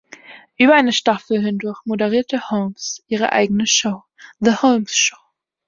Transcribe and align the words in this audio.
Über 0.57 0.73
eine 0.73 0.93
Staffel 0.93 1.43
hindurch 1.45 1.77
moderierte 1.85 2.49
Holmes 2.49 3.03
ihre 3.07 3.33
eigene 3.33 3.67
Show, 3.67 4.03
„The 4.39 4.55
Holmes 4.55 4.95
Show“. 4.97 5.15